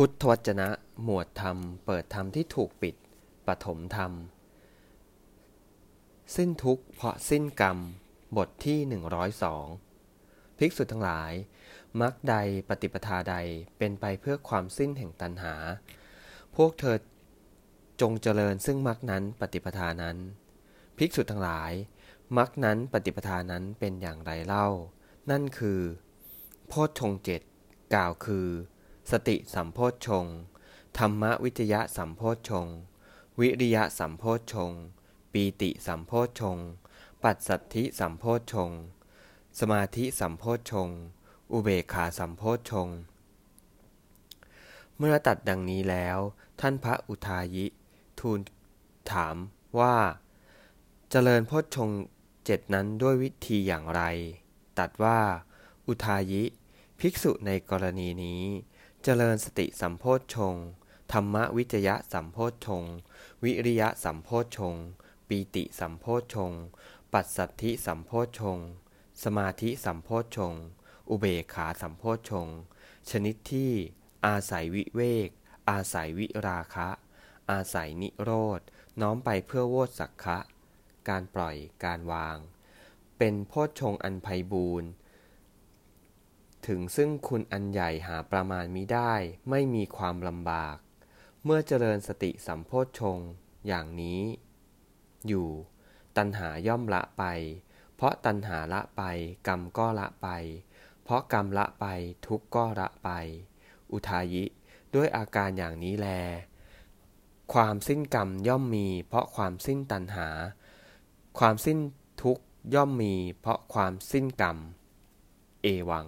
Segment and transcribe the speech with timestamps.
[0.00, 0.68] พุทธวจนะ
[1.04, 2.94] หมวดธรรม เปิดธรรมที่ถูกปิด
[3.46, 4.12] ปฐมธรรม
[6.36, 7.78] สิ้นทุกข์เพราะสิ้นกรรม
[8.36, 8.78] บทที่
[9.68, 11.32] 102 ภิกษุทั้งหลาย
[12.00, 12.34] มรรคใด
[12.68, 13.36] ปฏิปทาใด
[13.78, 15.54] เป็นไปเพื่อความสิ้นแห่งตัณหา
[16.56, 16.96] พวกเธอ
[18.00, 20.16] จงเจริญซึ่งมรรคนั้นปฏิปทานั้น
[20.98, 21.72] ภิกษุทั้งหลาย
[22.36, 24.68] มรรคนั้นปฏิปทานั้นเป็นอย่างไรเล่า
[25.30, 25.80] นั่นคือ
[26.66, 27.40] โพชฌงเจ็ด
[27.94, 28.48] กล่าวคือ
[29.10, 30.26] สติสัมโพชฌง
[30.98, 32.66] ธรรมวิจยะสัมโพชฌง
[33.40, 34.72] วิริยะสัมโพชฌง
[35.32, 36.58] ปีติสัมโพชฌง
[37.22, 38.70] ปัสสัทธิสัมโพชฌง
[39.58, 40.88] สมาธิสัมโพชฌง
[41.52, 42.88] อุเบกขาสัมโพชฌง
[44.98, 46.18] เมื่อตัดดังนี้แล้ว
[46.60, 47.66] ท่านพระอุทายิ
[48.18, 48.38] ทูล
[49.12, 49.36] ถาม
[49.78, 49.96] ว่า
[51.10, 51.90] เจริญโพชฌง
[52.44, 54.02] เจ็ดนั้นด้วยวิธีอย่างไร
[54.78, 55.18] ตัดว่า
[55.86, 56.42] อุทายิ
[57.00, 58.42] ภิกษุในกรณีนี้
[59.04, 60.56] เจริญสติสัมโพชฌง
[61.12, 62.84] ธรรมวิจยะสัมโพชฌง
[63.44, 64.76] วิริยะสัมโพชฌง
[65.28, 66.52] ปีติสัมโพชฌง
[67.12, 68.58] ปัสสัทธิสัมโพชฌง
[69.22, 70.54] สมาธิสัมโพชฌง
[71.10, 72.48] อุเบกขาสัมโพชฌง
[73.10, 73.72] ชนิดที่
[74.26, 75.28] อาศัยวิเวก
[75.70, 76.88] อาศัยวิราคะ
[77.50, 78.60] อาศัยนิโรธ
[79.00, 80.38] น้อมไปเพื่อโวสักคะ
[81.08, 82.36] การปล่อย การวาง
[83.18, 84.90] เป็นโพชฌงอันไพบูรณ์
[86.68, 89.12] ถึงซึ่งคุณอันใหญ่หาประมาณมิได้
[89.50, 90.76] ไม่มีความลำบาก
[91.44, 93.18] เมื่อเจริญสติสัมโพชฌง
[93.66, 94.20] อย่างนี้
[95.26, 95.48] อยู่
[96.16, 97.24] ตัณหาย่อมละไป
[97.96, 99.02] เพราะตัณหาละไป
[99.48, 100.28] กรรมก็ละไป
[101.02, 101.86] เพราะกรรมละไป
[102.26, 103.10] ทุกก็ละไป
[103.92, 104.44] อุทายิ
[104.94, 106.08] ด้วยอาการอย่างนี้แล
[107.52, 110.28] ความสิ้นกรรมย่อมมี เพราะความสิ้นตัณหา
[111.38, 111.78] ความสิ้น
[112.22, 112.38] ทุก
[112.74, 114.56] ย่อมมี เพราะความสิ้นกรรม
[115.62, 116.06] เอวัง